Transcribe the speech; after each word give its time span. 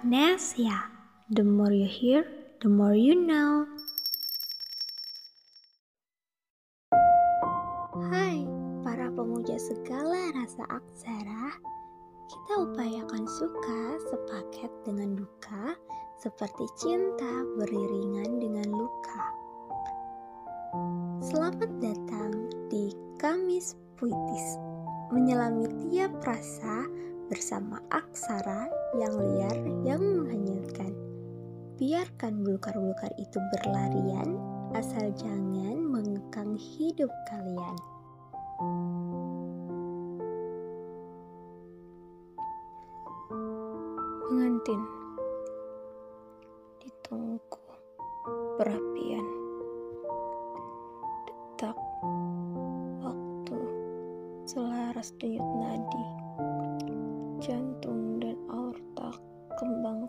Agnesia. 0.00 0.88
The 1.28 1.44
more 1.44 1.76
you 1.76 1.84
hear, 1.84 2.24
the 2.64 2.72
more 2.72 2.96
you 2.96 3.12
know. 3.12 3.68
Hai, 8.08 8.48
para 8.80 9.12
pemuja 9.12 9.60
segala 9.60 10.32
rasa 10.32 10.64
aksara. 10.72 11.52
Kita 12.32 12.52
upayakan 12.64 13.28
suka 13.28 14.00
sepaket 14.08 14.72
dengan 14.88 15.20
duka, 15.20 15.76
seperti 16.16 16.64
cinta 16.80 17.44
beriringan 17.60 18.40
dengan 18.40 18.72
luka. 18.72 19.22
Selamat 21.28 21.68
datang 21.76 22.48
di 22.72 22.96
Kamis 23.20 23.76
Puitis, 24.00 24.56
menyelami 25.12 25.68
tiap 25.92 26.24
rasa 26.24 26.88
bersama 27.30 27.78
aksara 27.94 28.66
yang 28.98 29.14
liar 29.14 29.56
yang 29.86 30.02
menghanyutkan. 30.02 30.90
Biarkan 31.78 32.42
bulkar-bulkar 32.42 33.14
itu 33.22 33.38
berlarian, 33.54 34.34
asal 34.74 35.14
jangan 35.14 35.78
mengekang 35.78 36.58
hidup 36.58 37.08
kalian. 37.30 37.78
Pengantin 44.26 44.82
ditunggu 46.82 47.62
perapian 48.58 49.26
detak 51.24 51.78
waktu 53.00 53.58
selaras 54.44 55.14
denyut 55.16 55.46
nadi 55.62 56.19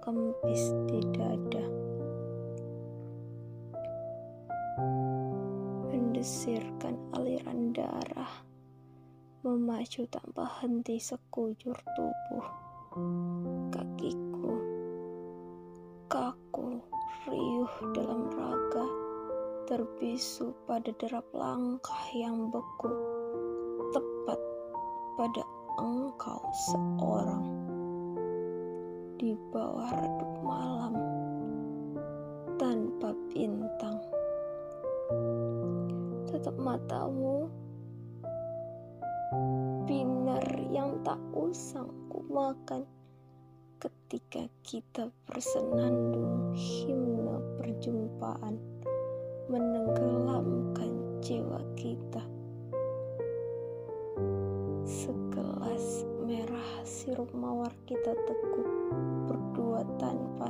kempis 0.01 0.73
di 0.89 0.99
dada. 1.13 1.65
Mendesirkan 5.93 6.97
aliran 7.13 7.69
darah. 7.69 8.33
Memacu 9.45 10.09
tanpa 10.09 10.49
henti 10.61 10.97
sekujur 10.97 11.77
tubuh. 11.93 12.47
Kakiku. 13.69 14.53
Kaku 16.09 16.81
riuh 17.29 17.73
dalam 17.93 18.25
raga. 18.33 18.85
Terbisu 19.69 20.49
pada 20.65 20.89
derap 20.97 21.29
langkah 21.29 22.03
yang 22.17 22.49
beku. 22.49 22.89
Tepat 23.93 24.41
pada 25.21 25.43
engkau 25.77 26.41
seorang 26.73 27.60
di 29.21 29.37
bawah 29.53 29.85
redup 30.01 30.33
malam 30.41 30.97
tanpa 32.57 33.13
bintang. 33.29 34.01
Tetap 36.25 36.57
matamu 36.57 37.45
binar 39.85 40.41
yang 40.73 40.97
tak 41.05 41.21
usang 41.37 41.93
ku 42.09 42.25
makan 42.33 42.81
ketika 43.77 44.49
kita 44.65 45.13
bersenandung 45.29 46.57
himne 46.57 47.37
perjumpaan 47.61 48.57
menenggelamkan 49.53 51.21
jiwa 51.21 51.61
kita. 51.77 52.25
Segelas 54.81 56.09
merah 56.25 56.73
sirup 56.81 57.29
mawar 57.37 57.69
kita 57.85 58.17
teguk 58.17 58.90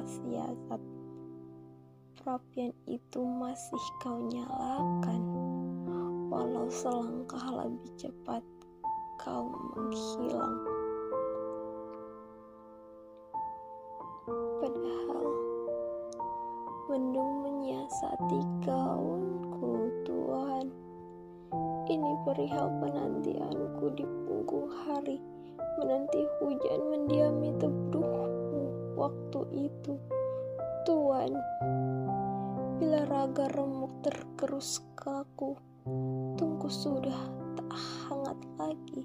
siasat 0.05 0.81
perapian 2.21 2.69
itu 2.85 3.21
masih 3.25 3.83
kau 4.05 4.21
nyalakan. 4.29 5.21
Walau 6.29 6.69
selangkah 6.69 7.41
lebih 7.49 7.91
cepat 7.97 8.45
kau 9.17 9.49
menghilang. 9.73 10.57
Padahal 14.61 15.25
mendung 16.93 17.33
menyiasati 17.41 18.39
gaunku 18.61 19.89
Tuhan. 20.05 20.69
Ini 21.89 22.11
perihal 22.21 22.69
penantianku 22.79 23.85
di 23.97 24.05
punggung 24.29 24.69
hari. 24.85 25.17
Menanti 25.81 26.21
hujan 26.37 26.81
mendiami 26.93 27.49
teduhmu 27.57 28.20
waktu 29.01 29.41
itu 29.65 29.97
Tuhan 30.85 31.33
bila 32.77 33.01
raga 33.09 33.49
remuk 33.57 34.05
tergerus 34.05 34.77
kaku 34.93 35.57
tungku 36.37 36.69
sudah 36.69 37.17
tak 37.57 37.73
hangat 37.73 38.37
lagi. 38.61 39.01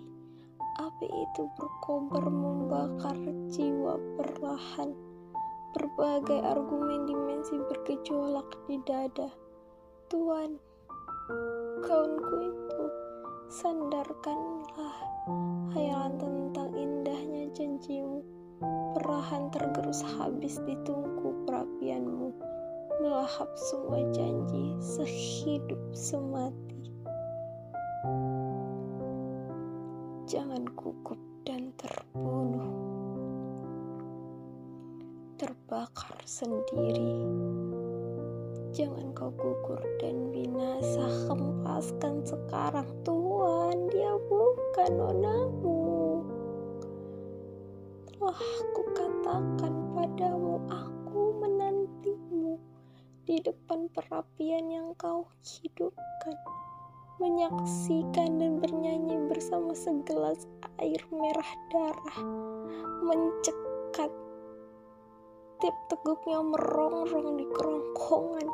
Api 0.77 1.09
itu 1.09 1.49
berkobar 1.57 2.29
membakar 2.29 3.17
jiwa 3.49 3.97
perlahan. 4.21 4.93
Berbagai 5.73 6.41
argumen 6.45 7.09
dimensi 7.09 7.57
bergejolak 7.57 8.49
di 8.69 8.77
dada. 8.85 9.33
Tuhan 10.13 10.61
kaunku 11.81 12.35
itu 12.45 12.85
sandarkanlah 13.49 14.97
hayalan 15.73 16.15
tentang 16.21 16.71
indahnya 16.77 17.49
janjimu 17.57 18.16
perlahan 19.17 19.49
tergerus 19.49 20.05
habis 20.21 20.61
di 20.69 20.77
tungku 20.85 21.33
perapianmu. 21.49 22.37
Melahap 23.01 23.49
semua 23.57 24.05
janji 24.13 24.77
sehidup 24.77 25.81
semati. 25.97 26.93
Jangan 30.29 30.69
gugup 30.77 31.17
dan 31.49 31.73
terbunuh. 31.81 32.77
Terbakar 35.41 36.21
sendiri. 36.29 37.17
Jangan 38.77 39.17
kau 39.17 39.33
gugur 39.33 39.81
dan 39.97 40.29
binasa 40.29 41.09
hempaskan 41.25 42.21
sekarang. 42.21 42.93
Tuhan 43.01 43.89
dia 43.89 44.13
bukan 44.29 44.93
nonamu 44.93 45.76
telah 48.17 48.33
aku 48.41 48.83
katakan 48.97 49.75
padamu 49.93 50.57
aku 50.73 51.37
menantimu 51.37 52.57
di 53.29 53.37
depan 53.45 53.93
perapian 53.93 54.73
yang 54.73 54.89
kau 54.97 55.29
hidupkan. 55.45 56.37
Menyaksikan 57.17 58.41
dan 58.41 58.61
bernyanyi 58.61 59.17
bersama 59.29 59.73
segelas 59.77 60.49
air 60.81 61.01
merah 61.13 61.53
darah. 61.73 62.21
Mencekat 63.05 64.13
tiap 65.61 65.77
teguknya 65.93 66.41
merongrong 66.41 67.37
di 67.37 67.45
kerongkongan. 67.53 68.49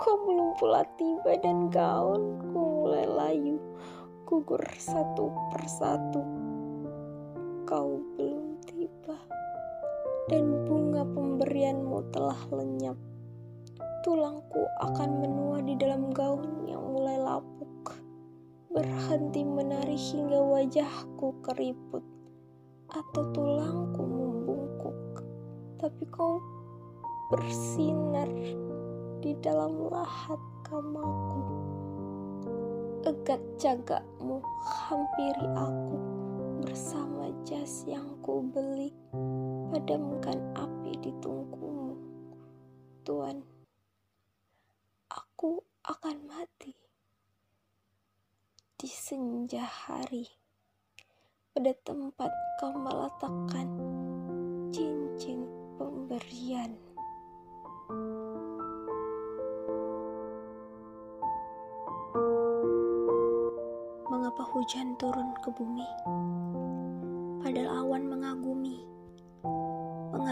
Kau 0.00 0.16
belum 0.24 0.56
pula 0.56 0.84
tiba 0.96 1.36
dan 1.40 1.68
gaunku 1.68 2.60
mulai 2.84 3.08
layu. 3.08 3.60
Gugur 4.24 4.64
satu 4.76 5.32
persatu. 5.52 6.20
Kau 7.64 8.11
dan 10.30 10.66
bunga 10.66 11.02
pemberianmu 11.02 11.98
telah 12.14 12.38
lenyap 12.54 12.98
tulangku 14.02 14.66
akan 14.82 15.10
menua 15.22 15.62
di 15.62 15.74
dalam 15.78 16.10
gaun 16.10 16.66
yang 16.66 16.82
mulai 16.82 17.18
lapuk 17.18 17.98
berhenti 18.74 19.46
menari 19.46 19.94
hingga 19.94 20.42
wajahku 20.42 21.34
keriput 21.42 22.02
atau 22.90 23.22
tulangku 23.32 24.02
membungkuk 24.02 25.22
tapi 25.78 26.04
kau 26.10 26.38
bersinar 27.32 28.28
di 29.22 29.32
dalam 29.40 29.88
lahat 29.88 30.36
kamaku. 30.66 31.40
Egat 33.08 33.40
jagamu 33.56 34.44
hampiri 34.62 35.46
aku 35.56 35.96
bersama 36.60 37.32
jas 37.46 37.88
yang 37.88 38.04
ku 38.20 38.44
beli. 38.52 38.92
Padamkan 39.72 40.36
api 40.52 41.00
di 41.00 41.08
tungkumu. 41.24 41.96
Tuan, 43.08 43.40
aku 45.08 45.64
akan 45.80 46.28
mati 46.28 46.76
di 48.76 48.84
senja 48.84 49.64
hari 49.64 50.28
pada 51.56 51.72
tempat 51.88 52.28
kau 52.60 52.76
meletakkan 52.76 53.64
cincin 54.76 55.48
pemberian. 55.80 56.76
Mengapa 64.04 64.44
hujan 64.52 64.92
turun 65.00 65.32
ke 65.40 65.48
bumi? 65.48 65.88
Padahal 67.40 67.88
awan 67.88 68.04
mengagumi. 68.04 68.91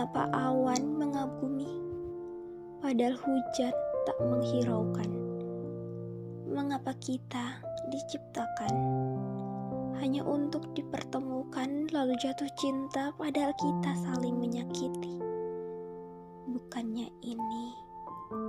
Mengapa 0.00 0.32
awan 0.32 0.96
mengagumi, 0.96 1.76
padahal 2.80 3.20
hujan 3.20 3.74
tak 4.08 4.16
menghiraukan? 4.16 5.12
Mengapa 6.48 6.96
kita 7.04 7.60
diciptakan 7.92 8.72
hanya 10.00 10.24
untuk 10.24 10.72
dipertemukan, 10.72 11.92
lalu 11.92 12.16
jatuh 12.16 12.48
cinta, 12.56 13.12
padahal 13.20 13.52
kita 13.60 13.92
saling 14.08 14.40
menyakiti? 14.40 15.20
Bukannya 16.48 17.12
ini 17.20 17.76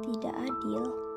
tidak 0.08 0.32
adil? 0.32 1.11